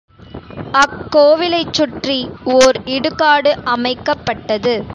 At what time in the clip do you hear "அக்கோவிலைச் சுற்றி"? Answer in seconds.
0.73-2.29